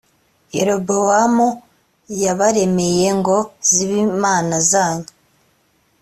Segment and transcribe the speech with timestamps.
[0.55, 1.47] yerobowamu
[2.23, 3.37] yabaremeye ngo
[3.69, 5.09] zibe imana zanyu